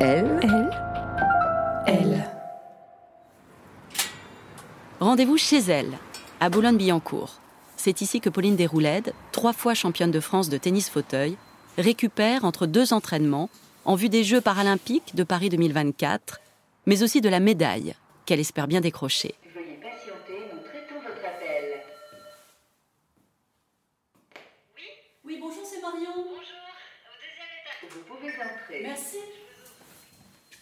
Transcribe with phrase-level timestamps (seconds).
[0.00, 0.70] Elle, elle,
[1.86, 2.30] elle.
[5.00, 5.92] Rendez-vous chez elle,
[6.40, 7.40] à Boulogne-Billancourt.
[7.76, 11.36] C'est ici que Pauline Desrouledes, trois fois championne de France de tennis fauteuil,
[11.78, 13.50] récupère entre deux entraînements
[13.84, 16.40] en vue des Jeux paralympiques de Paris 2024,
[16.86, 17.94] mais aussi de la médaille
[18.26, 19.34] qu'elle espère bien décrocher.
[19.54, 21.82] Veuillez patienter, nous traitons votre appel.
[25.24, 26.12] Oui, bonjour, c'est Marion.
[26.14, 27.90] Bonjour, au deuxième étage.
[27.90, 28.82] Vous pouvez entrer.
[28.82, 29.18] Merci.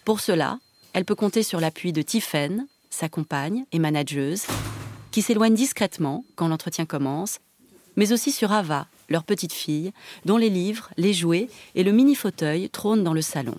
[0.05, 0.59] Pour cela,
[0.95, 4.45] elle peut compter sur l'appui de Tiffaine, sa compagne et manageuse,
[5.13, 7.39] qui s'éloigne discrètement quand l'entretien commence,
[7.95, 9.93] mais aussi sur Ava, leur petite fille,
[10.25, 13.57] dont les livres, les jouets et le mini-fauteuil trônent dans le salon.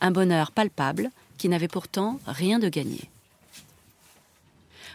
[0.00, 3.08] Un bonheur palpable qui n'avait pourtant rien de gagné.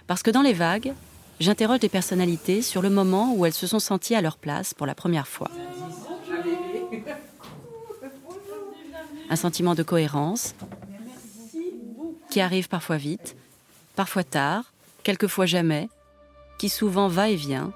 [0.06, 0.94] Parce que dans les vagues,
[1.40, 4.86] j'interroge des personnalités sur le moment où elles se sont senties à leur place pour
[4.86, 5.50] la première fois.
[9.30, 10.56] Un sentiment de cohérence
[12.30, 13.36] qui arrive parfois vite,
[13.96, 15.90] parfois tard, quelquefois jamais,
[16.60, 17.72] qui souvent va et vient,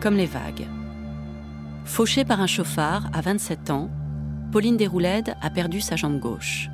[0.00, 0.66] comme les vagues.
[1.84, 3.90] Fauchée par un chauffard à 27 ans,
[4.52, 6.68] Pauline Desrouledes a perdu sa jambe gauche.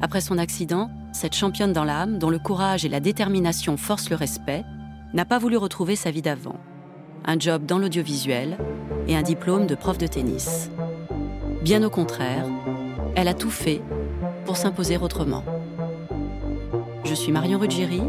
[0.00, 4.16] Après son accident, cette championne dans l'âme, dont le courage et la détermination forcent le
[4.16, 4.64] respect,
[5.14, 6.58] n'a pas voulu retrouver sa vie d'avant.
[7.24, 8.58] Un job dans l'audiovisuel
[9.06, 10.70] et un diplôme de prof de tennis.
[11.62, 12.44] Bien au contraire,
[13.14, 13.80] elle a tout fait
[14.46, 15.44] pour s'imposer autrement.
[17.04, 18.02] Je suis Marion Ruggieri.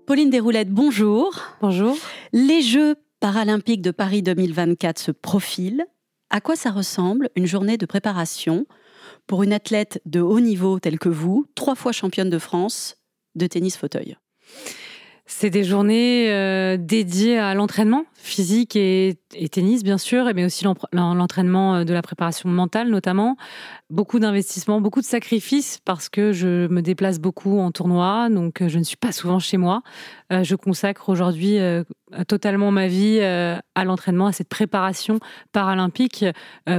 [0.09, 1.39] Pauline Desroulettes, bonjour.
[1.61, 1.95] Bonjour.
[2.33, 5.85] Les Jeux paralympiques de Paris 2024 se profilent.
[6.31, 8.65] À quoi ça ressemble une journée de préparation
[9.27, 12.97] pour une athlète de haut niveau telle que vous, trois fois championne de France
[13.35, 14.17] de tennis fauteuil?
[15.31, 19.19] C'est des journées euh, dédiées à l'entraînement physique et,
[19.53, 23.37] tennis, bien sûr, mais aussi l'en- l'entraînement euh, de la préparation mentale, notamment.
[23.91, 28.69] Beaucoup d'investissements, beaucoup de sacrifices parce que je me déplace beaucoup en tournoi, donc euh,
[28.71, 29.83] je ne suis pas souvent chez moi.
[30.31, 31.59] Je consacre aujourd'hui
[32.27, 35.21] totalement ma vie à l'entraînement, à cette préparation
[35.53, 36.25] paralympique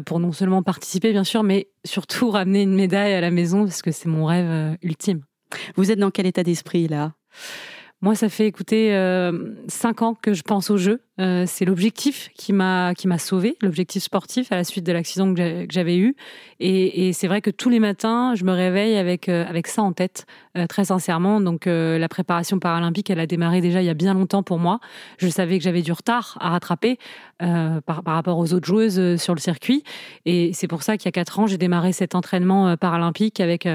[0.05, 3.81] pour non seulement participer, bien sûr, mais surtout ramener une médaille à la maison parce
[3.81, 5.21] que c'est mon rêve ultime.
[5.75, 7.13] Vous êtes dans quel état d'esprit là?
[8.01, 11.01] Moi, ça fait écouter euh, cinq ans que je pense au jeu.
[11.19, 15.33] Euh, c'est l'objectif qui m'a qui m'a sauvé, l'objectif sportif à la suite de l'accident
[15.33, 16.15] que j'avais eu.
[16.61, 19.91] Et, c'est vrai que tous les matins, je me réveille avec euh, avec ça en
[19.91, 20.25] tête,
[20.57, 21.41] euh, très sincèrement.
[21.41, 24.79] Donc la préparation paralympique, elle a démarré déjà il y a bien longtemps pour moi.
[25.17, 26.97] Je savais que j'avais du retard à rattraper
[27.39, 29.83] par, par rapport aux autres joueuses sur le circuit.
[30.25, 33.67] Et c'est pour ça qu'il y a quatre ans, j'ai démarré cet entraînement paralympique avec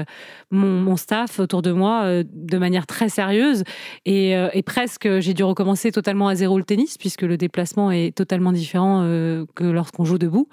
[0.51, 3.63] mon, mon staff autour de moi de manière très sérieuse.
[4.05, 7.91] Et, euh, et presque, j'ai dû recommencer totalement à zéro le tennis, puisque le déplacement
[7.91, 10.47] est totalement différent euh, que lorsqu'on joue debout.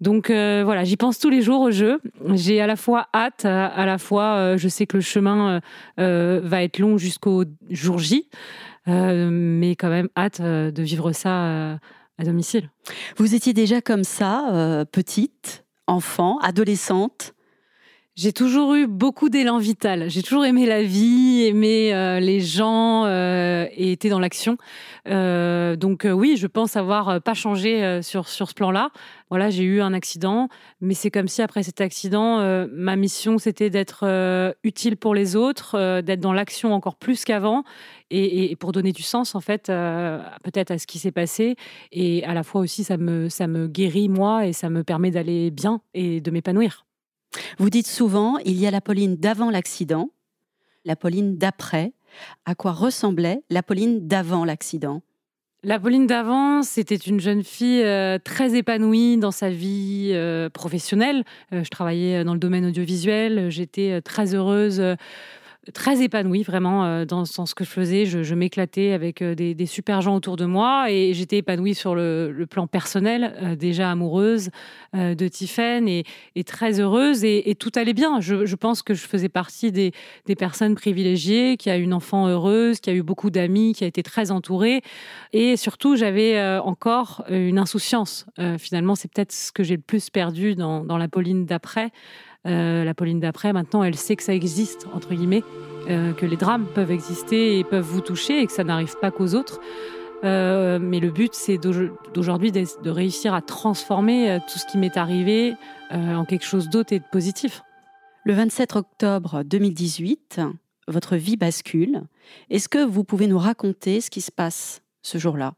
[0.00, 2.00] Donc euh, voilà, j'y pense tous les jours au jeu.
[2.34, 5.60] J'ai à la fois hâte, à, la fois je sais que le chemin
[5.96, 8.28] va être long jusqu'au jour J,
[8.86, 11.78] mais quand même hâte de vivre ça
[12.18, 12.70] à domicile.
[13.16, 17.34] Vous étiez déjà comme ça, petite, enfant, adolescente
[18.16, 20.08] J'ai toujours eu beaucoup d'élan vital.
[20.08, 24.56] J'ai toujours aimé la vie, aimé euh, les gens euh, et été dans l'action.
[25.08, 28.90] Euh, donc oui, je pense avoir pas changé sur sur ce plan-là.
[29.30, 30.48] Voilà, j'ai eu un accident,
[30.80, 32.38] mais c'est comme si après cet accident,
[32.70, 34.04] ma mission c'était d'être
[34.62, 37.64] utile pour les autres, d'être dans l'action encore plus qu'avant,
[38.10, 41.56] et, et pour donner du sens en fait, peut-être à ce qui s'est passé,
[41.90, 45.10] et à la fois aussi ça me ça me guérit moi et ça me permet
[45.10, 46.84] d'aller bien et de m'épanouir.
[47.58, 50.10] Vous dites souvent, il y a la Pauline d'avant l'accident
[50.84, 51.92] la Pauline d'après.
[52.44, 55.02] À quoi ressemblait la Pauline d'avant l'accident?
[55.64, 61.24] La Pauline d'avant, c'était une jeune fille euh, très épanouie dans sa vie euh, professionnelle.
[61.52, 64.82] Euh, je travaillais dans le domaine audiovisuel, j'étais très heureuse
[65.72, 68.06] très épanouie vraiment euh, dans, ce que je faisais.
[68.06, 72.46] Je, m'éclatais avec euh, des, super gens autour de moi et j'étais épanouie sur le,
[72.50, 74.50] plan personnel, euh, déjà amoureuse
[74.94, 76.04] de Tiffen et,
[76.44, 78.20] très heureuse et, tout allait bien.
[78.20, 79.92] Je, pense que je faisais partie des,
[80.38, 84.02] personnes privilégiées, qui a une enfant heureuse, qui a eu beaucoup d'amis, qui a été
[84.02, 84.82] très entourée
[85.32, 88.26] et surtout j'avais encore une insouciance.
[88.58, 91.90] finalement, c'est peut-être ce que j'ai le plus perdu dans, dans la Pauline d'après.
[92.46, 95.42] Euh, la Pauline d'après, maintenant, elle sait que ça existe, entre guillemets,
[95.88, 99.10] euh, que les drames peuvent exister et peuvent vous toucher et que ça n'arrive pas
[99.10, 99.60] qu'aux autres.
[100.24, 105.54] Euh, mais le but, c'est d'aujourd'hui de réussir à transformer tout ce qui m'est arrivé
[105.90, 107.62] en quelque chose d'autre et de positif.
[108.24, 110.40] Le 27 octobre 2018,
[110.88, 112.02] votre vie bascule.
[112.48, 115.54] Est-ce que vous pouvez nous raconter ce qui se passe ce jour-là?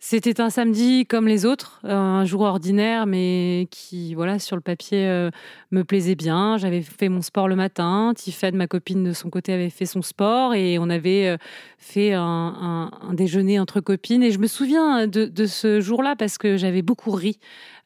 [0.00, 5.06] C'était un samedi comme les autres, un jour ordinaire, mais qui, voilà, sur le papier,
[5.06, 5.30] euh,
[5.70, 6.58] me plaisait bien.
[6.58, 8.12] J'avais fait mon sport le matin.
[8.14, 11.36] Tiffany, ma copine de son côté, avait fait son sport et on avait euh,
[11.78, 14.22] fait un, déjeuner entre copines.
[14.22, 17.38] Et je me souviens de, ce jour-là parce que j'avais beaucoup ri.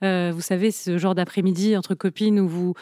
[0.02, 2.74] Euh, vous savez, ce genre d'après-midi entre copines où vous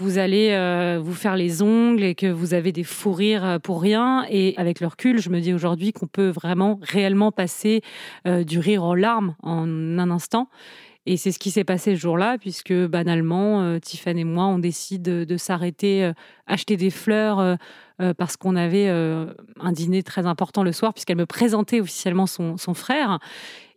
[0.00, 3.58] vous allez euh, vous faire les ongles et que vous avez des fous rires euh,
[3.58, 4.24] pour rien.
[4.30, 7.82] Et avec le recul, je me dis aujourd'hui qu'on peut vraiment réellement passer
[8.26, 9.68] euh, du rire aux larmes en
[9.98, 10.48] un instant.
[11.06, 15.02] Et c'est ce qui s'est passé ce jour-là, puisque banalement, Tiffany et moi, on décide
[15.02, 16.12] de, s'arrêter,
[16.46, 17.56] acheter des fleurs,
[18.18, 22.74] parce qu'on avait un dîner très important le soir, puisqu'elle me présentait officiellement son, son,
[22.74, 23.18] frère.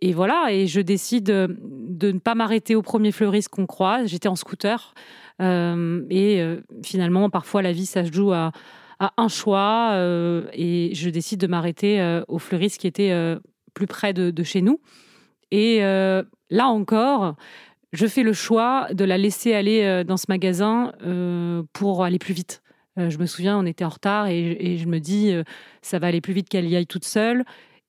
[0.05, 4.09] Et voilà, et je décide de ne pas m'arrêter au premier fleuriste qu'on croise.
[4.09, 4.93] J'étais en scooter.
[5.41, 8.51] Euh, et euh, finalement, parfois, la vie, ça se joue à,
[8.99, 9.91] un choix.
[9.93, 13.13] Euh, et je décide de m'arrêter au fleuriste qui était
[13.73, 14.81] plus près de, chez nous.
[15.51, 17.37] Et là encore,
[17.93, 20.91] je fais le choix de la laisser aller dans ce magasin
[21.71, 22.61] pour aller plus vite.
[22.97, 25.33] je me souviens, on était en retard et, et je me dis,
[25.81, 27.45] ça va aller plus vite qu'elle y aille toute seule.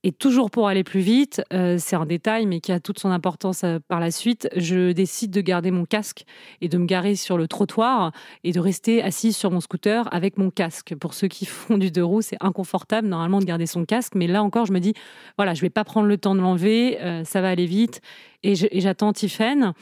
[0.07, 3.11] Et toujours pour aller plus vite, euh, c'est un détail, mais qui a toute son
[3.11, 6.27] importance euh, par la suite, je décide de garder mon casque
[6.61, 8.13] et de me garer sur le trottoir
[8.45, 10.95] et de rester assise sur mon scooter avec mon casque.
[10.95, 14.27] Pour ceux qui font du deux roues, c'est inconfortable normalement de garder son casque, mais
[14.27, 14.93] là encore, je me dis,
[15.39, 18.03] voilà, je vais pas prendre le temps de l'enlever, euh, ça va aller vite.
[18.43, 19.73] Et j'attends Tiffen.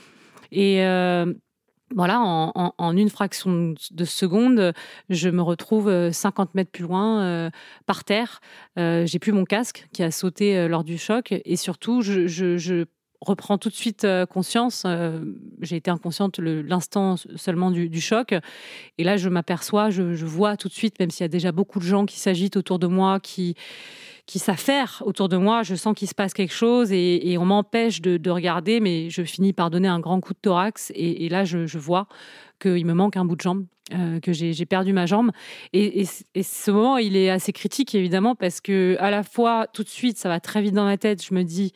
[0.53, 0.85] Et
[1.95, 4.73] voilà, en, une fraction de seconde,
[5.11, 7.51] je me retrouve 50 euh, mètres plus loin, euh,
[7.87, 8.41] par terre.
[8.79, 11.35] Euh, j'ai plus mon casque qui a sauté lors du choc.
[11.45, 12.85] Et surtout, je,
[13.21, 14.85] reprends tout de suite conscience.
[15.61, 18.35] j'ai été inconsciente l'instant seulement du, choc.
[18.99, 21.53] Et là, je m'aperçois, je, je, vois tout de suite, même s'il y a déjà
[21.53, 23.55] beaucoup de gens qui s'agitent autour de moi, qui
[24.27, 25.63] qui s'affairent autour de moi.
[25.63, 29.53] Je sens qu'il se passe quelque chose et, on m'empêche de, regarder, mais je finis
[29.53, 32.07] par donner un grand coup de thorax et, là, je, vois
[32.61, 35.31] qu'il me manque un bout de jambe, euh, que j'ai perdu ma jambe.
[35.73, 39.89] Et, ce moment, il est assez critique, évidemment, parce que à la fois, tout de
[39.89, 41.25] suite, ça va très vite dans ma tête.
[41.25, 41.73] Je me dis,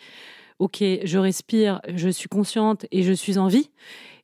[0.59, 3.71] OK, je respire, je suis consciente et je suis en vie.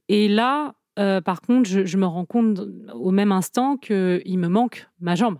[0.08, 2.60] Et là, euh, par contre, je, je, me rends compte
[2.92, 5.38] au même instant qu'il me manque ma jambe.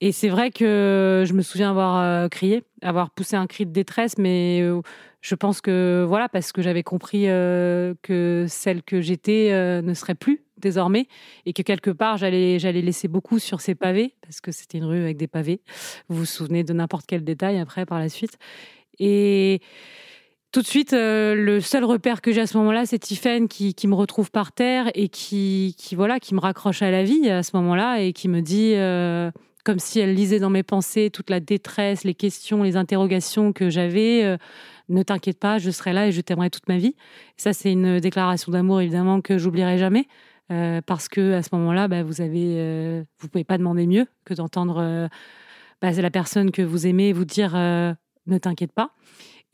[0.00, 3.72] Et c'est vrai que je me souviens avoir euh, crié, avoir poussé un cri de
[3.72, 4.80] détresse, mais euh,
[5.20, 9.50] je pense que voilà, parce que j'avais compris euh, que celle que j'étais
[9.82, 11.08] ne serait plus désormais
[11.46, 15.02] et que quelque part j'allais laisser beaucoup sur ces pavés parce que c'était une rue
[15.02, 15.60] avec des pavés.
[16.08, 18.38] Vous vous souvenez de n'importe quel détail après par la suite.
[19.00, 19.60] Et
[20.52, 23.86] tout de suite, le seul repère que j'ai à ce moment-là, c'est Tiffen qui, qui,
[23.86, 27.42] me retrouve par terre et qui, qui, voilà, qui me raccroche à la vie à
[27.42, 28.74] ce moment-là et qui me dit
[29.64, 33.70] comme si elle lisait dans mes pensées toute la détresse, les questions, les interrogations que
[33.70, 34.24] j'avais.
[34.24, 34.36] Euh,
[34.88, 36.94] ne t'inquiète pas, je serai là et je t'aimerai toute ma vie.
[37.36, 40.06] ça, c'est une déclaration d'amour évidemment que j'oublierai jamais.
[40.50, 44.06] Euh, parce que à ce moment-là, bah, vous avez, euh, vous pouvez pas demander mieux
[44.24, 45.08] que d'entendre
[45.82, 48.92] bah, la personne que vous aimez vous dire ne t'inquiète pas.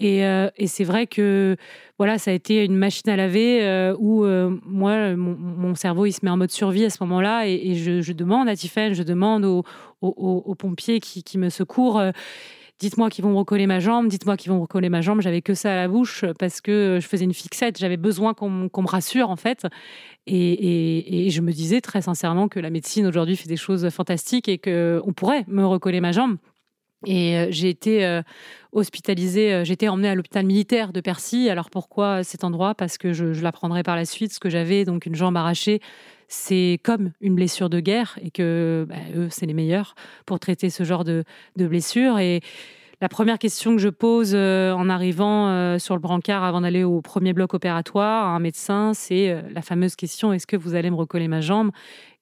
[0.02, 1.56] Euh, et, c'est vrai que
[1.98, 6.12] voilà, ça a été une machine à laver euh, où euh, moi, mon, cerveau, il
[6.12, 9.44] se met en mode survie à ce moment-là et, je, demande à Tiffany, je demande
[9.44, 12.02] aux, pompiers qui, me secourent.
[12.80, 15.20] Dites-moi qu'ils vont recoller ma jambe, dites-moi qu'ils vont recoller ma jambe.
[15.20, 17.78] J'avais que ça à la bouche parce que je faisais une fixette.
[17.78, 19.64] J'avais besoin qu'on me rassure, en fait.
[20.26, 24.48] Et, et, je me disais très sincèrement que la médecine aujourd'hui fait des choses fantastiques
[24.48, 26.36] et qu'on pourrait me recoller ma jambe.
[27.06, 28.20] Et j'ai été
[28.72, 31.48] hospitalisée, j'ai été emmenée à l'hôpital militaire de Percy.
[31.48, 32.74] Alors pourquoi cet endroit?
[32.74, 35.80] Parce que je, l'apprendrai par la suite, ce que j'avais, donc une jambe arrachée,
[36.28, 39.94] c'est comme une blessure de guerre et que bah, eux, c'est les meilleurs
[40.26, 41.24] pour traiter ce genre de,
[41.56, 42.18] de blessure.
[42.18, 42.40] Et
[43.04, 46.84] la première question que je pose euh, en arrivant euh, sur le brancard avant d'aller
[46.84, 50.74] au premier bloc opératoire à un médecin, c'est euh, la fameuse question est-ce que vous
[50.74, 51.70] allez me recoller ma jambe?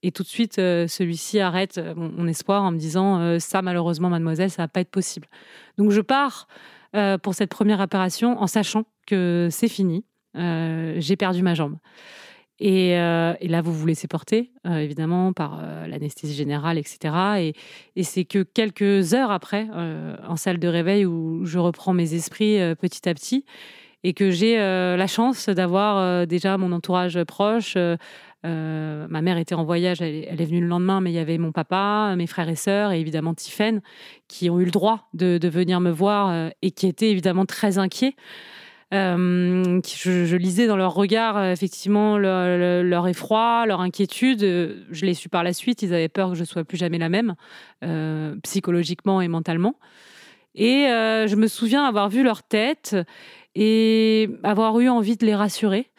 [0.03, 4.63] Et tout de suite, celui-ci arrête mon, espoir en me disant ça, malheureusement, mademoiselle, ça
[4.63, 5.29] va pas être possible.
[5.79, 6.49] Donc je pars
[7.23, 10.05] pour cette première opération en sachant que c'est fini.
[10.35, 11.77] J'ai perdu ma jambe.
[12.61, 17.55] Euh, et, là, vous vous laissez porter, euh, évidemment, par euh, l'anesthésie générale, etc.
[17.97, 19.69] Et, c'est que quelques heures après,
[20.27, 23.45] en salle de réveil, où je reprends mes esprits petit à petit,
[24.05, 27.77] et que j'ai la chance d'avoir déjà mon entourage proche.
[28.45, 31.53] ma mère était en voyage, elle, est venue le lendemain, mais il y avait mon
[31.53, 33.83] papa, mes frères et sœurs, et évidemment Tiffaine,
[34.27, 37.79] qui ont eu le droit de, de venir me voir et qui étaient évidemment très
[37.79, 38.17] inquiets.
[38.93, 44.43] Euh, je, lisais dans leur regard euh, effectivement leur, effroi, leur inquiétude.
[44.43, 45.83] Euh, je l'ai su par la suite.
[45.83, 47.35] Ils avaient peur que je sois plus jamais la même,
[48.43, 49.77] psychologiquement et mentalement.
[50.55, 52.97] Et je me souviens avoir vu leur tête
[53.55, 55.91] et avoir eu envie de les rassurer.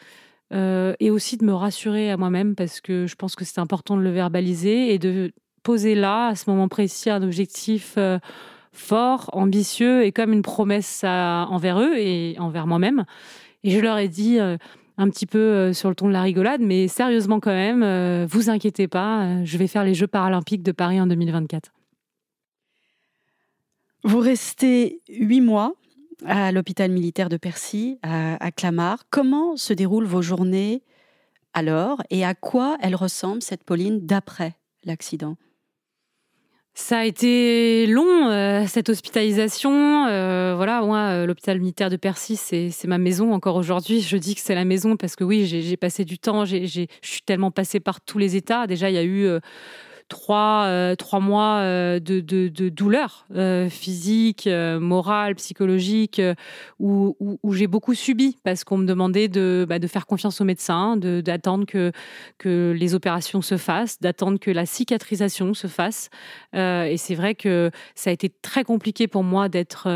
[0.51, 4.01] et aussi de me rassurer à moi-même parce que je pense que c'est important de
[4.03, 5.33] le verbaliser et de
[5.63, 7.97] poser là, à ce moment précis, un objectif
[8.73, 13.05] fort, ambitieux et comme une promesse envers eux et envers moi-même.
[13.63, 14.57] Et je leur ai dit euh,
[14.97, 18.27] un petit peu euh, sur le ton de la rigolade, mais sérieusement quand même, euh,
[18.29, 21.71] vous inquiétez pas, je vais faire les Jeux paralympiques de Paris en 2024.
[24.03, 25.73] Vous restez huit mois
[26.25, 29.03] à l'hôpital militaire de Percy, à Clamart.
[29.09, 30.83] Comment se déroulent vos journées
[31.53, 35.37] alors et à quoi elle ressemble, cette Pauline, d'après l'accident?
[36.75, 40.07] Ça a été long, euh, cette hospitalisation.
[40.07, 44.01] Euh, voilà, moi, euh, l'hôpital militaire de Percy, c'est ma maison encore aujourd'hui.
[44.01, 47.21] Je dis que c'est la maison parce que oui, j'ai passé du temps, je suis
[47.25, 48.65] tellement passée par tous les états.
[48.65, 49.29] Déjà, il y a eu
[50.13, 54.47] trois, euh, trois mois euh, de, de, de, douleur euh, physique,
[55.37, 56.21] psychologique,
[56.79, 60.43] où, où, j'ai beaucoup subi parce qu'on me demandait de, bah, de faire confiance aux
[60.43, 61.91] médecins, d'attendre que,
[62.37, 66.09] que les opérations se fassent, d'attendre que la cicatrisation se fasse.
[66.53, 69.87] et c'est vrai que ça a été très compliqué pour moi d'être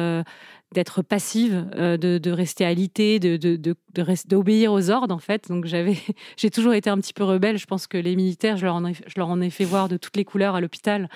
[0.73, 3.57] d'être passive, euh, de, rester alitée, de,
[4.27, 5.47] d'obéir aux ordres en fait.
[5.49, 5.65] Donc
[6.37, 7.57] j'ai toujours été un petit peu rebelle.
[7.57, 9.87] Je pense que les militaires, je leur en ai, je leur en ai fait voir
[9.87, 11.09] de toutes les couleurs à l'hôpital.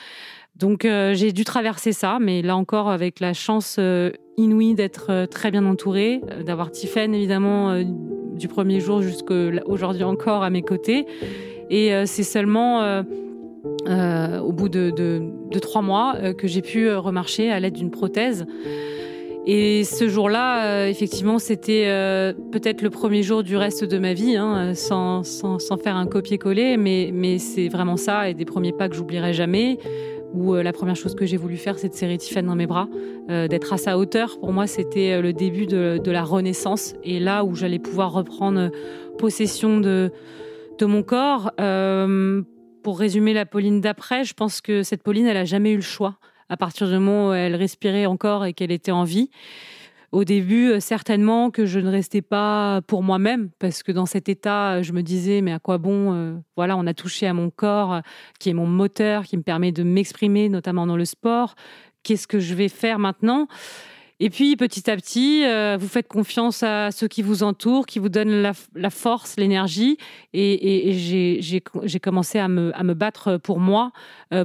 [0.56, 5.26] Donc euh, j'ai dû traverser ça, mais là encore avec la chance euh, inouïe d'être
[5.26, 11.06] très bien entourée, d'avoir Tiffen évidemment du premier jour jusqu'à aujourd'hui encore à mes côtés.
[11.70, 13.04] Et c'est seulement
[13.86, 18.48] au bout de trois mois que j'ai pu remarcher à l'aide d'une prothèse.
[19.48, 24.14] Et ce jour-là, euh, effectivement, c'était euh, peut-être le premier jour du reste de ma
[24.14, 28.46] vie, hein, sans, sans, sans, faire un copier-coller, mais, mais c'est vraiment ça, et des
[28.46, 29.80] premiers pas que j'oublierai jamais,
[30.34, 32.68] où euh, la première chose que j'ai voulu faire, c'est de serrer Tiffany dans mes
[32.68, 32.88] bras,
[33.30, 34.40] d'être à sa hauteur.
[34.40, 38.70] Pour moi, c'était le début de, de, la renaissance, et là où j'allais pouvoir reprendre
[39.18, 40.12] possession de,
[40.78, 41.52] de mon corps.
[42.84, 45.82] pour résumer la Pauline d'après, je pense que cette Pauline, elle a jamais eu le
[45.82, 46.18] choix
[46.52, 49.30] à partir du moment où elle respirait encore et qu'elle était en vie.
[50.12, 54.28] Au début, euh, certainement que je ne restais pas pour moi-même, parce que dans cet
[54.28, 57.50] état, je me disais, mais à quoi bon euh, Voilà, on a touché à mon
[57.50, 58.00] corps, euh,
[58.38, 61.56] qui est mon moteur, qui me permet de m'exprimer, notamment dans le sport.
[62.04, 63.48] Qu'est-ce que je vais faire maintenant?
[64.24, 65.44] Et puis petit à petit,
[65.80, 69.98] vous faites confiance à ceux qui vous entourent, qui vous donnent la, force, l'énergie.
[70.34, 73.92] Et, j'ai commencé à me, battre pour moi,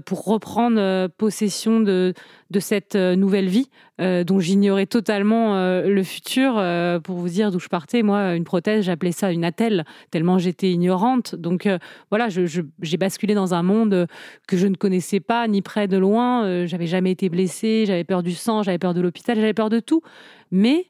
[0.07, 2.15] pour reprendre possession de,
[2.51, 3.69] de cette euh, nouvelle vie
[4.01, 6.55] euh, dont j'ignorais totalement euh, le futur.
[7.03, 10.71] pour vous dire d'où je partais, moi, une prothèse, j'appelais ça une attelle, tellement j'étais
[10.71, 11.35] ignorante.
[11.35, 11.69] Donc
[12.11, 14.07] voilà, j'ai basculé dans un monde
[14.47, 16.67] que je ne connaissais pas, ni près de loin.
[16.67, 19.81] j'avais jamais été blessée, j'avais peur du sang, j'avais peur de l'hôpital, j'avais peur de
[19.81, 20.03] tout.
[20.51, 20.87] Mais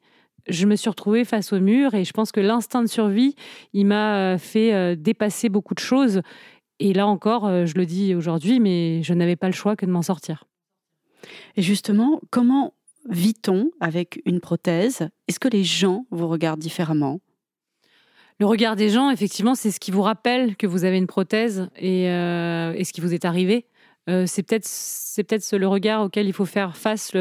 [0.48, 3.34] je me suis retrouvée face au mur et je pense que l'instinct de survie,
[3.72, 6.22] il m'a fait dépasser beaucoup de choses.
[6.78, 9.90] Et là encore, je le dis aujourd'hui, mais je n'avais pas le choix que de
[9.90, 10.44] m'en sortir.
[11.56, 12.74] Et justement, comment
[13.08, 15.08] vit-on avec une prothèse?
[15.28, 17.20] Est-ce que les gens vous regardent différemment?
[18.38, 21.68] Le regard des gens, effectivement, c'est ce qui vous rappelle que vous avez une prothèse
[21.78, 23.66] et, euh, ce qui vous est arrivé.
[24.08, 24.68] Euh, c'est peut-être
[25.16, 27.12] peut-être le regard auquel il faut faire face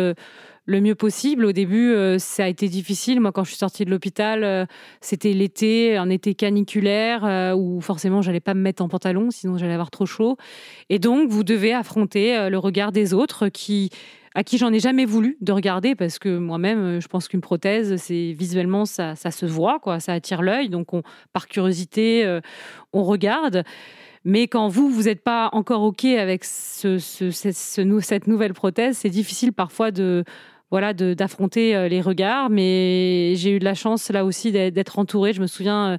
[0.66, 1.46] le mieux possible.
[1.46, 3.20] Au début, euh, ça a été difficile.
[3.20, 4.68] Moi, quand je suis sortie de l'hôpital,
[5.02, 9.74] c'était l'été, un été caniculaire où forcément, j'allais pas me mettre en pantalon, sinon j'allais
[9.74, 10.38] avoir trop chaud.
[10.90, 13.90] Et donc, vous devez affronter le regard des autres qui
[14.38, 17.96] à qui j'en ai jamais voulu de regarder parce que moi-même, je pense qu'une prothèse,
[17.96, 22.40] c'est visuellement ça, ça, se voit, quoi, ça attire l'œil, donc on, par curiosité,
[22.92, 23.64] on regarde.
[24.26, 29.10] Mais quand vous, vous n'êtes pas encore OK avec ce, ce, cette nouvelle prothèse, c'est
[29.10, 30.26] difficile parfois de
[30.72, 32.50] voilà d'affronter les regards.
[32.50, 35.34] Mais j'ai eu de la chance là aussi d'être entourée.
[35.34, 35.98] Je me souviens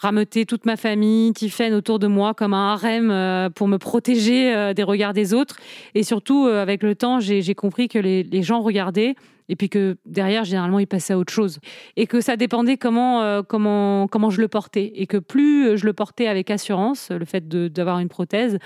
[0.00, 4.54] rameuter toute ma famille, Tiffaine autour de moi comme un harem euh, pour me protéger
[4.54, 5.56] euh, des regards des autres.
[5.94, 9.14] Et surtout, euh, avec le temps, j'ai compris que les, gens regardaient
[9.50, 11.58] et puis que derrière, généralement, ils passaient à autre chose.
[11.96, 14.92] Et que ça dépendait comment, comment, comment je le portais.
[14.94, 18.58] Et que plus je le portais avec assurance, le fait d'avoir une prothèse,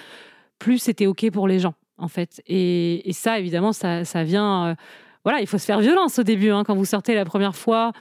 [0.59, 2.43] plus c'était OK pour les gens, en fait.
[2.47, 4.77] Et, ça, évidemment, ça, ça vient...
[5.25, 6.51] voilà, il faut se faire violence au début.
[6.51, 7.93] Hein, quand vous sortez la première fois,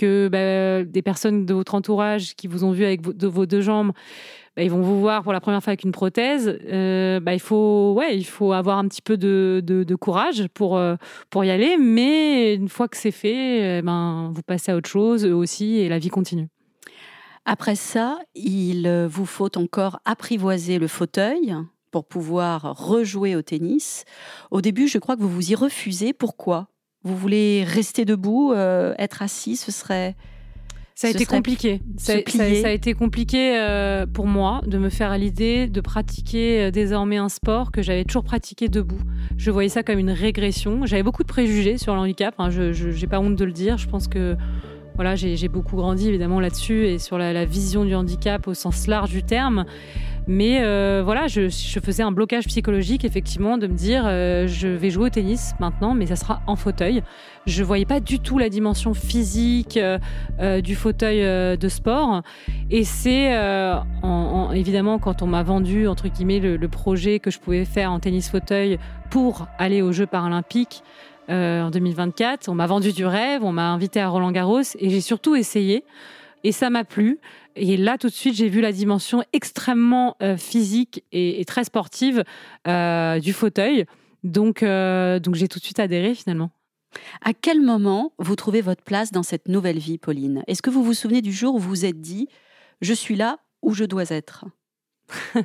[0.00, 3.92] que bah, des personnes de votre entourage qui vous ont vu avec vos, deux jambes,
[4.56, 6.58] bah, ils vont vous voir pour la première fois avec une prothèse.
[6.72, 10.96] Euh, bah, il, faut, ouais, il faut avoir un petit peu de, courage pour, euh,
[11.28, 14.88] pour y aller, mais une fois que c'est fait, eh ben, vous passez à autre
[14.88, 16.48] chose, eux aussi, et la vie continue.
[17.44, 21.54] Après ça, il vous faut encore apprivoiser le fauteuil
[21.90, 24.04] pour pouvoir rejouer au tennis.
[24.50, 26.14] Au début, je crois que vous vous y refusez.
[26.14, 26.69] Pourquoi?
[27.02, 30.16] Vous voulez rester debout, euh, être assis, ce serait...
[30.94, 31.80] Ça a été compliqué.
[31.96, 37.16] Ça, a été compliqué pour moi de me faire à l'idée de pratiquer euh, désormais
[37.16, 39.00] un sport que j'avais toujours pratiqué debout.
[39.38, 40.84] Je voyais ça comme une régression.
[40.84, 42.34] J'avais beaucoup de préjugés sur le handicap.
[42.36, 42.50] Hein.
[42.50, 43.78] Je n'ai pas honte de le dire.
[43.78, 44.36] Je pense que
[45.00, 49.08] voilà, j'ai beaucoup grandi évidemment là-dessus et sur la, vision du handicap au sens large
[49.08, 49.64] du terme.
[50.26, 54.90] Mais euh, voilà, je, faisais un blocage psychologique, effectivement, de me dire euh, je vais
[54.90, 57.02] jouer au tennis maintenant, mais ça sera en fauteuil.
[57.46, 61.22] Je voyais pas du tout la dimension physique euh, du fauteuil
[61.56, 62.20] de sport.
[62.70, 63.34] Et c'est
[64.52, 68.28] évidemment quand on m'a vendu, entre guillemets, le, projet que je pouvais faire en tennis
[68.28, 68.78] fauteuil
[69.08, 70.82] pour aller aux Jeux paralympiques.
[71.30, 75.00] En 2024, on m'a vendu du rêve, on m'a invité à Roland Garros et j'ai
[75.00, 75.84] surtout essayé
[76.44, 77.18] et ça m'a plu.
[77.56, 82.24] Et là, tout de suite, j'ai vu la dimension extrêmement euh, physique et, très sportive
[82.66, 83.86] euh, du fauteuil.
[84.22, 86.50] Donc, euh, donc j'ai tout de suite adhéré finalement.
[87.24, 90.42] À quel moment vous trouvez votre place dans cette nouvelle vie, Pauline?
[90.46, 92.28] Est-ce que vous vous souvenez du jour où vous vous êtes dit
[92.80, 94.46] je suis là où je dois être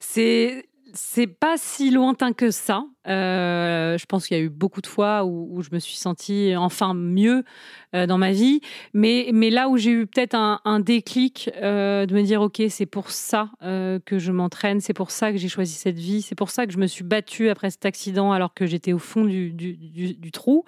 [0.00, 2.84] C'est c'est pas si lointain que ça.
[3.06, 6.54] Euh, je pense qu'il y a eu beaucoup de fois où, je me suis sentie
[6.56, 7.44] enfin mieux
[7.94, 8.60] euh, dans ma vie.
[8.94, 12.86] Mais, mais là où j'ai eu peut-être un, déclic euh, de me dire, OK, c'est
[12.86, 16.50] pour ça que je m'entraîne, c'est pour ça que j'ai choisi cette vie, c'est pour
[16.50, 19.52] ça que je me suis battue après cet accident alors que j'étais au fond du,
[19.52, 20.64] du, trou,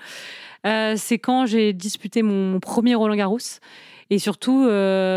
[0.65, 3.39] c'est quand j'ai disputé mon premier Roland Garros.
[4.11, 4.69] Et surtout,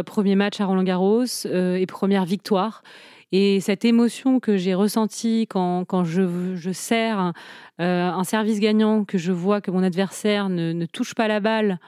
[0.06, 2.84] premier match à Roland Garros et première victoire.
[3.32, 7.32] Et cette émotion que j'ai ressentie quand, quand je, sers
[7.80, 11.40] euh, un service gagnant, que je vois que mon adversaire ne, ne touche pas la
[11.40, 11.80] balle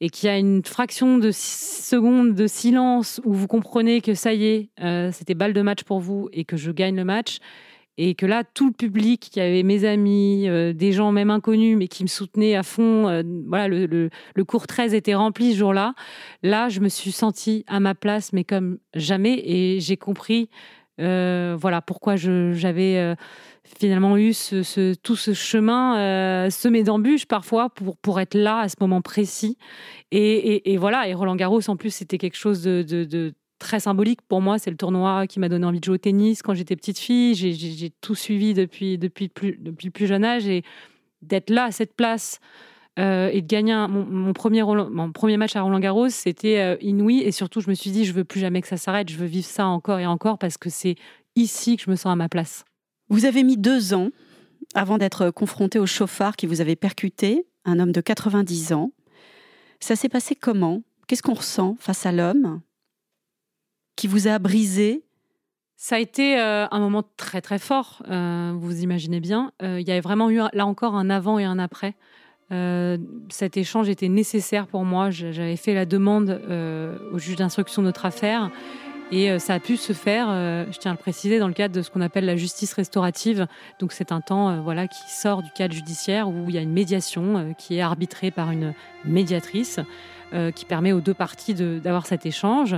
[0.00, 4.34] et qu'il y a une fraction de seconde de silence où vous comprenez que ça
[4.34, 7.38] y est, euh, c'était balle de match pour vous et que je gagne le match,
[7.98, 11.76] et que là, tout le public, qui avait mes amis, euh, des gens même inconnus,
[11.78, 14.10] mais qui me soutenaient à fond, euh, voilà, le,
[14.44, 15.94] cours 13 était rempli ce jour-là.
[16.42, 20.50] Là, je me suis sentie à ma place, mais comme jamais, et j'ai compris,
[21.00, 23.16] euh, voilà, pourquoi j'avais
[23.64, 27.70] finalement eu ce, tout ce chemin semé d'embûches parfois
[28.02, 29.56] pour, être là à ce moment précis.
[30.12, 34.58] Et, voilà, et Roland Garros, en plus, c'était quelque chose de très symbolique pour moi.
[34.58, 37.34] C'est le tournoi qui m'a donné envie de jouer au tennis quand j'étais petite fille.
[37.34, 40.62] J'ai tout suivi depuis, depuis, plus, depuis le plus jeune âge et
[41.22, 42.40] d'être là à cette place
[42.98, 47.20] euh, et de gagner mon, premier, match à Roland Garros, c'était euh, inouï.
[47.20, 49.10] Et surtout, je me suis dit, je veux plus jamais que ça s'arrête.
[49.10, 50.96] Je veux vivre ça encore et encore parce que c'est
[51.34, 52.64] ici que je me sens à ma place.
[53.08, 54.08] Vous avez mis deux ans
[54.74, 58.92] avant d'être confronté au chauffard qui vous avait percuté, un homme de 90 ans.
[59.80, 60.82] Ça s'est passé comment?
[61.06, 62.60] Qu'est-ce qu'on ressent face à l'homme?
[63.96, 65.06] Qui vous a brisé
[65.76, 69.52] ça a été euh, un moment très très fort, euh, vous imaginez bien.
[69.62, 71.94] Euh, il y avait vraiment eu là encore un avant et un après.
[73.28, 75.10] cet échange était nécessaire pour moi.
[75.10, 76.40] J'avais fait la demande
[77.12, 78.50] au juge d'instruction de notre affaire
[79.10, 80.28] et ça a pu se faire,
[80.70, 83.48] je tiens à le préciser, dans le cadre de ce qu'on appelle la justice restaurative.
[83.80, 86.72] Donc c'est un temps voilà, qui sort du cadre judiciaire où il y a une
[86.72, 89.80] médiation qui est arbitrée par une médiatrice
[90.54, 92.76] qui permet aux deux parties d'avoir cet échange.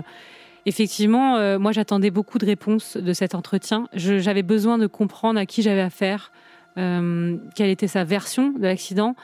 [0.69, 3.89] Effectivement, euh, moi j'attendais beaucoup de réponses de cet entretien.
[3.95, 6.31] J'avais besoin de comprendre à qui j'avais affaire,
[6.77, 9.15] euh, quelle était sa version de l'accident.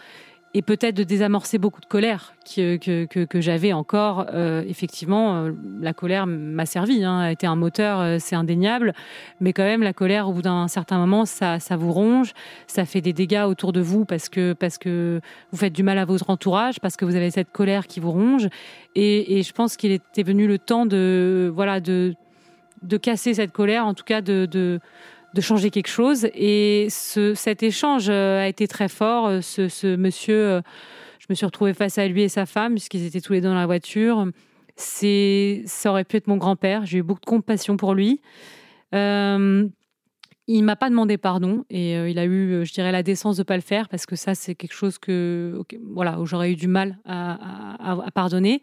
[0.56, 4.26] Et peut-être de désamorcer beaucoup de colère que, que, que, j'avais encore.
[4.32, 8.94] Euh, effectivement, euh, la colère m'a servi, hein, a été un moteur, euh, c'est indéniable.
[9.40, 12.34] Mais quand même, la colère, au bout d'un certain moment, ça, ça vous ronge,
[12.68, 15.98] ça fait des dégâts autour de vous parce que, parce que vous faites du mal
[15.98, 18.48] à votre entourage, parce que vous avez cette colère qui vous ronge.
[18.94, 22.14] Et, je pense qu'il était venu le temps de, voilà, de,
[22.82, 24.80] de casser cette colère, en tout cas de
[25.35, 26.29] de changer quelque chose.
[26.35, 29.27] Et ce, cet échange euh, a été très fort.
[29.27, 30.61] Euh, ce, monsieur, euh,
[31.18, 33.49] je me suis retrouvée face à lui et sa femme, puisqu'ils étaient tous les deux
[33.49, 34.27] dans la voiture.
[34.77, 36.87] C'est, ça aurait pu être mon grand-père.
[36.87, 38.20] J'ai eu beaucoup de compassion pour lui.
[38.94, 39.68] Euh,
[40.47, 43.57] il m'a pas demandé pardon et il a eu, je dirais, la décence de pas
[43.57, 45.59] le faire parce que ça, c'est quelque chose que,
[45.90, 48.61] voilà, où j'aurais eu du mal à, à, à pardonner.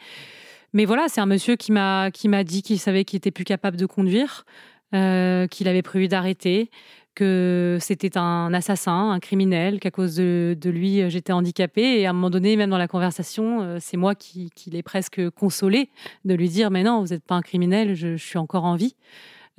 [0.73, 3.43] Mais voilà, c'est un monsieur qui m'a qui m'a dit qu'il savait qu'il était plus
[3.43, 4.45] capable de conduire,
[4.93, 6.69] euh, qu'il avait prévu d'arrêter,
[7.15, 11.99] que c'était un assassin, un criminel, qu'à cause de, lui, j'étais handicapée.
[11.99, 14.83] Et à un moment donné, même dans la conversation, euh, c'est moi qui, qui l'ai
[14.83, 15.89] presque consolé
[16.25, 18.75] de lui dire Mais non, vous n'êtes pas un criminel, je, je, suis encore en
[18.75, 18.95] vie.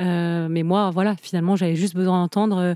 [0.01, 2.75] Euh, mais moi, voilà, finalement, j'avais juste besoin d'entendre euh,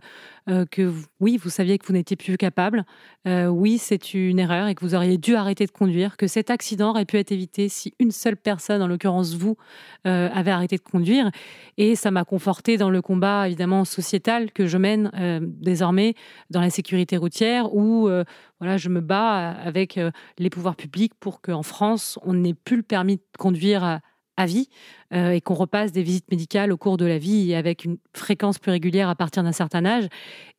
[0.49, 2.85] euh, que oui, vous saviez que vous n'étiez plus capable.
[3.27, 6.17] oui, c'est une erreur et que vous auriez dû arrêter de conduire.
[6.17, 9.57] Que cet accident aurait pu être évité si une seule personne, en l'occurrence vous,
[10.05, 11.31] avait arrêté de conduire.
[11.77, 15.11] Et ça m'a conforté dans le combat, évidemment, sociétal que je mène
[15.43, 16.15] désormais
[16.51, 18.09] dans la sécurité routière où
[18.61, 19.99] voilà, je me bats avec
[20.39, 24.01] les pouvoirs publics pour qu'en France, on n'ait plus le permis de conduire à
[24.45, 24.69] vie
[25.15, 28.59] euh, et qu'on repasse des visites médicales au cours de la vie avec une fréquence
[28.59, 30.09] plus régulière à partir d'un certain âge.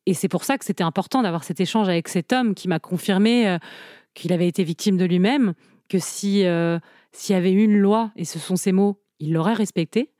[0.06, 2.80] Et c'est pour ça que c'était important d'avoir cet échange avec cet homme qui m'a
[2.80, 3.58] confirmé euh,
[4.14, 5.54] qu'il avait été victime de lui-même,
[5.88, 6.80] que si euh,
[7.12, 10.10] s'il y avait une loi, et ce sont ces mots, il l'aurait respectée.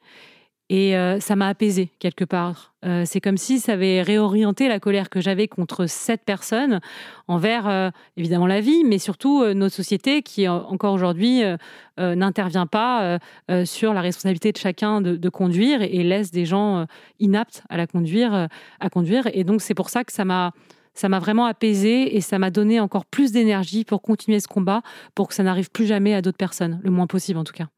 [0.70, 2.74] Et euh, ça m'a apaisé quelque part.
[2.84, 6.80] Euh, c'est comme si ça avait réorienté la colère que j'avais contre cette personne
[7.26, 11.42] envers euh, évidemment la vie, mais surtout notre société qui encore aujourd'hui
[11.98, 13.18] n'intervient pas
[13.64, 16.86] sur la responsabilité de chacun de, conduire et laisse des gens
[17.18, 18.48] inaptes à la conduire,
[18.80, 19.28] à conduire.
[19.32, 20.52] Et donc c'est pour ça que ça m'a
[20.94, 24.82] ça m'a vraiment apaisé et ça m'a donné encore plus d'énergie pour continuer ce combat,
[25.14, 27.68] pour que ça n'arrive plus jamais à d'autres personnes, le moins possible en tout cas.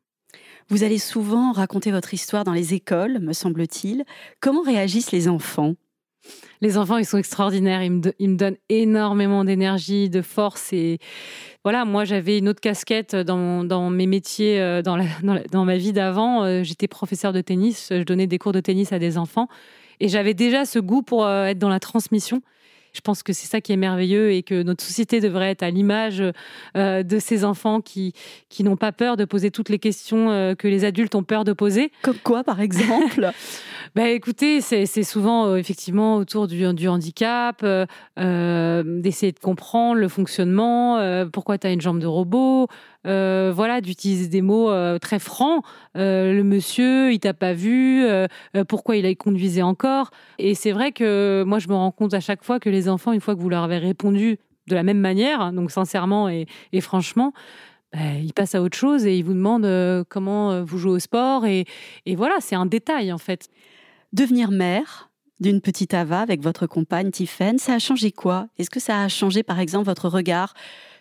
[0.70, 4.04] Vous allez souvent raconter votre histoire dans les écoles, me semble-t-il.
[4.38, 5.74] Comment réagissent les enfants?
[6.60, 7.82] Les enfants, ils sont extraordinaires.
[7.82, 10.72] Ils me, donnent énormément d'énergie, de force.
[10.72, 10.98] Et
[11.64, 14.96] voilà, moi, j'avais une autre casquette dans, mes métiers, euh, dans,
[15.50, 16.44] dans, ma vie d'avant.
[16.44, 17.88] Euh, j'étais professeur de tennis.
[17.90, 19.48] Je donnais des cours de tennis à des enfants.
[19.98, 22.42] Et j'avais déjà ce goût pour euh, être dans la transmission.
[22.92, 25.70] Je pense que c'est ça qui est merveilleux et que notre société devrait être à
[25.70, 26.22] l'image
[26.76, 28.12] euh, de ces enfants qui,
[28.48, 31.44] qui n'ont pas peur de poser toutes les questions euh, que les adultes ont peur
[31.44, 31.92] de poser.
[32.02, 33.30] Comme quoi, par exemple
[33.94, 37.64] bah, Écoutez, c'est souvent euh, effectivement autour du, du handicap,
[38.16, 42.68] d'essayer de comprendre le fonctionnement, pourquoi tu as une jambe de robot,
[43.06, 45.64] euh, voilà, d'utiliser des mots euh, très francs.
[45.96, 48.04] Euh, le monsieur, il t'a pas vu,
[48.68, 50.10] pourquoi il a conduisait encore?
[50.38, 53.12] Et c'est vrai que moi, je me rends compte à chaque fois que les enfants,
[53.12, 56.46] une fois que vous leur avez répondu de la même manière, donc sincèrement et,
[56.80, 57.32] franchement,
[57.92, 61.44] bah, ils passent à autre chose et ils vous demandent comment vous jouez au sport.
[61.46, 61.64] Et,
[62.06, 63.48] et voilà, c'est un détail en fait.
[64.12, 65.10] Devenir mère,
[65.40, 68.46] d'une petite Ava avec votre compagne Tiffen, ça a changé quoi?
[68.58, 70.54] Est-ce que ça a changé par exemple votre regard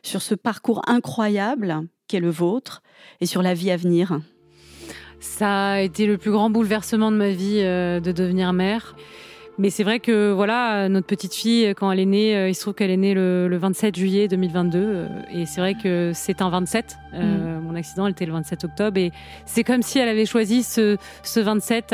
[0.03, 2.81] sur ce parcours incroyable qu'est le vôtre
[3.21, 4.19] et sur la vie à venir
[5.19, 8.95] Ça a été le plus grand bouleversement de ma vie euh, de devenir mère.
[9.57, 12.61] Mais c'est vrai que voilà, notre petite fille, quand elle est née, euh, il se
[12.61, 14.79] trouve qu'elle est née le, 27 juillet 2022.
[14.79, 16.97] Euh, et c'est vrai que c'est un 27.
[17.11, 17.59] Mm.
[17.63, 18.97] Mon accident, elle était le 27 octobre.
[18.97, 19.11] Et
[19.45, 21.93] c'est comme si elle avait choisi ce, ce 27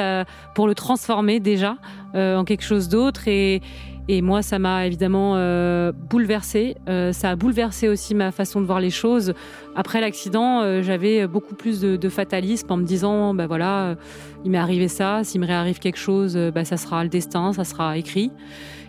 [0.54, 1.78] pour le transformer déjà
[2.14, 3.28] en quelque chose d'autre.
[3.28, 3.62] Et,
[4.08, 6.76] et moi, ça m'a évidemment euh, bouleversée.
[6.88, 9.34] Euh, ça a bouleversé aussi ma façon de voir les choses.
[9.76, 13.96] Après l'accident, euh, j'avais beaucoup plus de, de, fatalisme en me disant, bah voilà,
[14.44, 15.24] il m'est arrivé ça.
[15.24, 18.32] S'il me réarrive quelque chose, bah, ça sera le destin, ça sera écrit.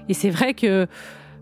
[0.08, 0.86] Et c'est vrai que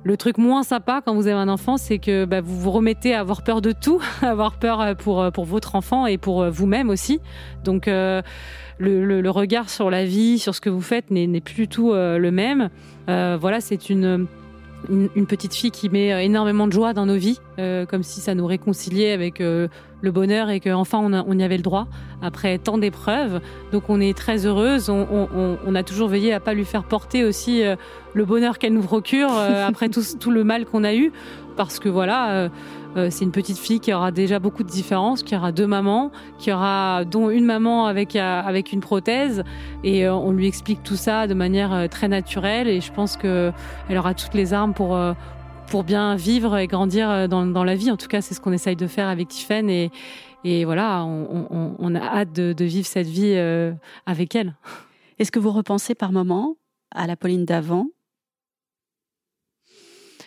[0.05, 3.14] le truc moins sympa quand vous avez un enfant, c'est que bah, vous vous remettez
[3.14, 6.90] à avoir peur de tout, à avoir peur pour, pour votre enfant et pour vous-même
[6.90, 7.21] aussi.
[7.64, 7.88] Donc
[8.79, 12.19] le, regard sur la vie, sur ce que vous faites n'est plus du tout euh,
[12.19, 12.71] le même.
[13.09, 14.27] Euh, voilà, c'est une,
[14.90, 18.35] une, petite fille qui met énormément de joie dans nos vies, euh, comme si ça
[18.35, 19.43] nous réconciliait avec
[20.05, 21.87] le bonheur et qu'enfin on, on, y avait le droit
[22.23, 23.40] après tant d'épreuves.
[23.73, 24.88] Donc on est très heureuse.
[24.90, 27.62] On, a toujours veillé à pas lui faire porter aussi
[28.14, 29.31] le bonheur qu'elle nous procure
[29.67, 31.12] après tout, tout, le mal qu'on a eu,
[31.57, 32.49] parce que voilà
[32.97, 36.12] euh, c'est une petite fille qui aura déjà beaucoup de différences, qui aura deux mamans,
[36.38, 39.43] qui aura dont une maman avec euh, avec une prothèse
[39.83, 43.53] et euh, on lui explique tout ça de manière très naturelle et je pense que
[43.88, 44.99] elle aura toutes les armes pour
[45.68, 47.90] pour bien vivre et grandir dans, dans la vie.
[47.90, 49.90] En tout cas, c'est ce qu'on essaye de faire avec Tiffen et,
[50.44, 53.37] et voilà, on, on, a hâte de, de, vivre cette vie
[54.07, 54.55] avec elle.
[55.18, 56.57] Est-ce que vous repensez par moments
[56.90, 57.87] à la Pauline d'avant?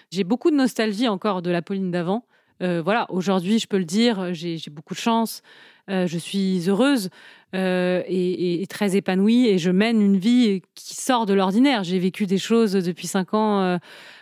[0.10, 2.24] J'ai beaucoup de nostalgie encore de la Pauline d'avant.
[2.64, 5.42] Euh, voilà, aujourd'hui, je peux le dire, j'ai beaucoup de chance,
[5.90, 7.10] euh, je suis heureuse
[7.54, 11.84] euh, et, très épanouie et je mène une vie qui sort de l'ordinaire.
[11.84, 13.80] J'ai vécu des choses depuis cinq ans,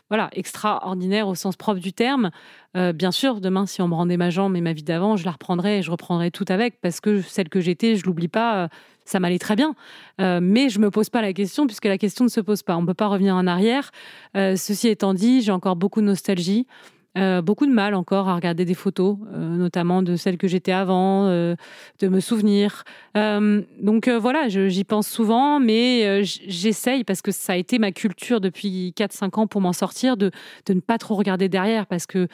[0.09, 2.31] voilà, extraordinaires au sens propre du terme.
[2.75, 5.31] bien sûr, demain, si on me rendait ma jambe et ma vie d'avant, je la
[5.31, 8.69] reprendrai et je reprendrai tout avec parce que celle que j'étais, je l'oublie pas
[9.05, 9.75] ça m'allait très bien.
[10.19, 12.75] mais je me pose pas la question puisque la question ne se pose pas.
[12.75, 13.91] On ne peut pas revenir en arrière.
[14.35, 16.67] ceci étant dit, j'ai encore beaucoup de nostalgie.
[17.17, 20.73] Euh, beaucoup de mal encore à regarder des photos, euh, notamment de celles que j'étais
[20.73, 21.55] avant, euh,
[21.99, 22.83] de me souvenir.
[23.15, 28.93] donc voilà, j'y pense souvent, mais j'essaye, parce que ça a été ma culture depuis
[28.95, 30.31] 4-5 ans pour m'en sortir, de,
[30.65, 32.27] de, ne pas trop regarder derrière, parce que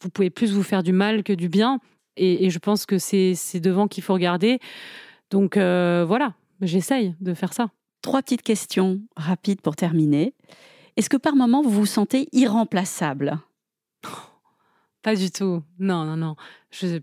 [0.00, 1.80] vous pouvez plus vous faire du mal que du bien.
[2.16, 4.58] Et, je pense que c'est devant qu'il faut regarder.
[5.30, 7.68] Donc voilà, j'essaye de faire ça.
[8.00, 10.34] Trois petites questions rapides pour terminer.
[10.96, 13.38] Est-ce que par moment vous vous sentez irremplaçable?
[15.02, 15.62] Pas du tout.
[15.80, 16.36] Non, non, non.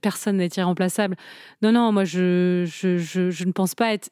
[0.01, 1.17] Personne n'est irremplaçable.
[1.61, 4.09] Non, non, moi, je, je, je, ne pense pas être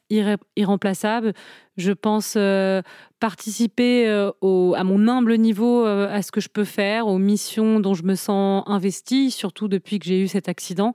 [0.56, 1.32] irremplaçable.
[1.78, 2.82] Je pense euh,
[3.18, 4.30] participer euh,
[4.74, 8.02] à mon humble niveau euh, à ce que je peux faire, aux missions dont je
[8.02, 10.94] me sens investie, surtout depuis que j'ai eu cet accident.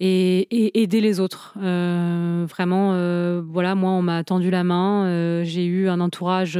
[0.00, 1.54] Et, et, aider les autres.
[1.56, 2.90] vraiment,
[3.42, 5.42] voilà, moi, on m'a tendu la main.
[5.44, 6.58] j'ai eu un entourage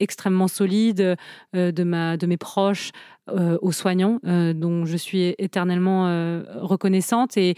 [0.00, 1.16] extrêmement solide
[1.54, 2.90] de, ma, de mes proches,
[3.30, 7.36] euh, aux soignants, euh, dont je suis éternellement euh, reconnaissante.
[7.36, 7.54] Et,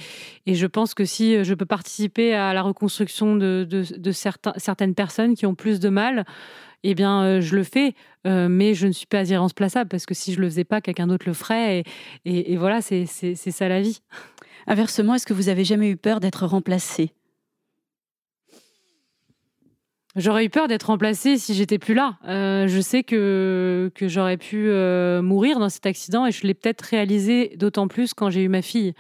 [0.46, 3.66] je pense que si je peux participer à la reconstruction de,
[4.59, 6.27] certaines personnes qui ont plus de mal,
[6.83, 7.94] eh bien, je le fais,
[8.27, 11.27] mais je ne suis pas irremplaçable parce que si je le faisais pas, quelqu'un d'autre
[11.27, 11.83] le ferait.
[12.27, 14.03] Et, et voilà, c'est ça la vie.
[14.66, 17.14] Inversement, est-ce que vous avez jamais eu peur d'être remplacé
[20.16, 22.18] J'aurais eu peur d'être remplacée si j'étais plus là.
[22.27, 26.55] Euh, je sais que, que j'aurais pu euh, mourir dans cet accident et je l'ai
[26.55, 28.94] peut-être réalisé d'autant plus quand j'ai eu ma fille.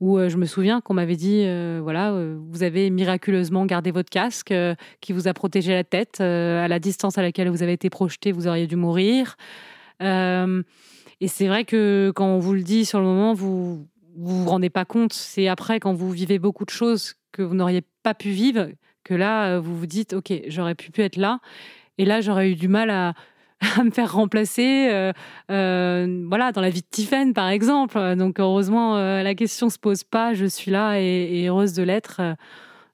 [0.00, 1.44] Où euh, je me souviens qu'on m'avait dit
[1.82, 2.14] voilà,
[2.50, 4.54] vous avez miraculeusement gardé votre casque
[5.02, 6.20] qui vous a protégé la tête.
[6.20, 9.36] à la distance à laquelle vous avez été projeté, vous auriez dû mourir.
[10.00, 14.48] et c'est vrai que quand on vous le dit sur le moment, vous vous, vous
[14.48, 15.12] rendez pas compte.
[15.12, 18.68] C'est après, quand vous vivez beaucoup de choses que vous n'auriez pas pu vivre,
[19.08, 21.40] que là, euh, vous vous dites, OK, j'aurais pu, être là.
[21.96, 23.14] Et là, j'aurais eu du mal à,
[23.82, 25.12] me faire remplacer, euh,
[25.50, 27.98] euh, voilà, dans la vie de Tiffen, par exemple.
[28.16, 30.34] Donc, heureusement, la question se pose pas.
[30.34, 32.20] Je suis là et, heureuse de l'être.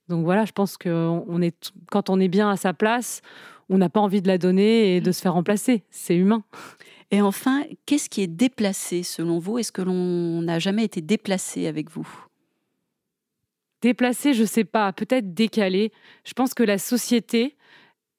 [0.09, 3.20] Donc, voilà, je pense que est, quand on est bien à sa place,
[3.68, 5.83] on n'a pas envie de la donner et de se faire remplacer.
[5.90, 6.44] C'est humain.
[7.11, 9.59] Et enfin, qu'est-ce qui est déplacé selon vous?
[9.59, 12.23] Est-ce que l'on n'a jamais été déplacé avec vous?
[13.85, 15.92] Déplacé, je sais pas, peut-être décalé.
[16.25, 17.55] Je pense que la société,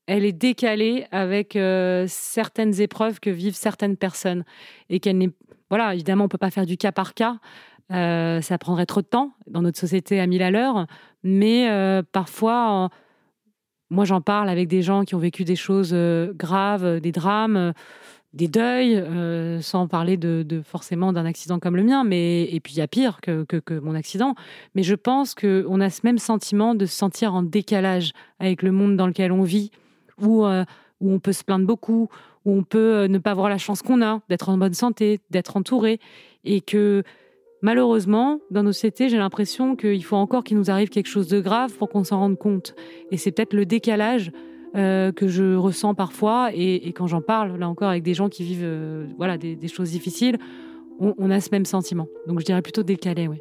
[0.06, 4.46] elle est décalée avec euh, certaines épreuves que vivent certaines personnes
[4.90, 5.32] et qu'elle n'est
[5.72, 7.40] voilà évidemment on peut pas faire du cas par cas.
[7.92, 9.32] Euh, ça prendrait trop de temps.
[9.48, 10.86] Dans notre société à mille à l'heure.
[11.24, 12.92] Mais euh, parfois
[13.90, 15.96] moi j'en parle avec des gens qui ont vécu des choses
[16.36, 17.74] graves des drames
[18.36, 22.74] des deuils, euh, sans parler de, forcément d'un accident comme le mien, mais et puis
[22.74, 24.36] il y a pire que, mon accident.
[24.76, 28.72] Mais je pense qu'on a ce même sentiment de se sentir en décalage avec le
[28.74, 29.72] monde dans lequel on vit,
[30.22, 30.66] où, euh,
[31.00, 32.10] on peut se plaindre beaucoup,
[32.44, 35.22] où on peut euh, ne pas avoir la chance qu'on a d'être en bonne santé,
[35.30, 36.00] d'être entouré,
[36.44, 37.04] et que
[37.62, 41.40] malheureusement, dans nos sociétés, j'ai l'impression qu'il faut encore qu'il nous arrive quelque chose de
[41.40, 42.76] grave pour qu'on s'en rende compte.
[43.12, 44.32] Et c'est peut-être le décalage
[44.76, 46.50] euh, que je ressens parfois.
[46.54, 49.92] Et, quand j'en parle, là encore, avec des gens qui vivent euh, voilà, des, choses
[49.92, 50.38] difficiles,
[51.00, 52.08] on, a ce même sentiment.
[52.28, 53.38] Donc je dirais plutôt décalé, oui.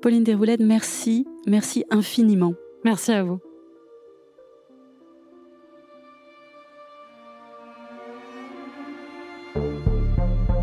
[0.00, 1.26] Pauline Desroulettes, merci.
[1.46, 2.54] Merci infiniment.
[2.84, 3.38] Merci à vous.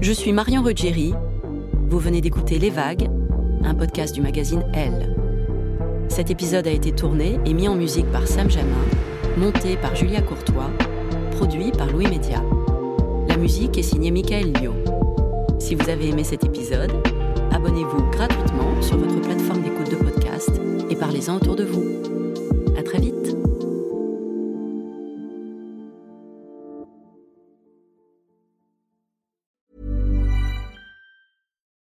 [0.02, 1.14] Je suis Marion Ruggieri.
[1.90, 3.10] Vous venez d'écouter Les Vagues,
[3.64, 5.16] un podcast du magazine Elle.
[6.10, 8.86] Cet épisode a été tourné et mis en musique par Sam Jamin
[9.40, 10.70] monté par Julia Courtois,
[11.32, 12.44] produit par Louis Média.
[13.30, 14.74] La musique est signée Michael Lio.
[15.60, 16.92] Si vous avez aimé cet épisode,
[17.52, 20.52] abonnez-vous gratuitement sur votre plateforme d'écoute de podcast
[20.90, 21.86] et parlez-en autour de vous.
[22.78, 23.16] À très vite.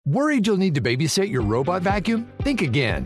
[0.05, 2.25] Worried you'll need to babysit your robot vacuum?
[2.43, 3.05] Think again.